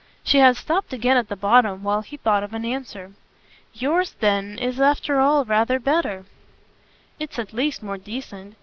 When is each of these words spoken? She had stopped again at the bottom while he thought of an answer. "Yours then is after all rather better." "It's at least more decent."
She 0.23 0.39
had 0.39 0.57
stopped 0.57 0.93
again 0.93 1.15
at 1.15 1.29
the 1.29 1.35
bottom 1.35 1.83
while 1.83 2.01
he 2.01 2.17
thought 2.17 2.41
of 2.41 2.55
an 2.55 2.65
answer. 2.65 3.11
"Yours 3.75 4.15
then 4.19 4.57
is 4.57 4.81
after 4.81 5.19
all 5.19 5.45
rather 5.45 5.77
better." 5.77 6.25
"It's 7.19 7.37
at 7.37 7.53
least 7.53 7.83
more 7.83 7.99
decent." 7.99 8.55